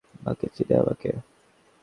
[0.23, 1.11] বাকে, চিনে আমাকে।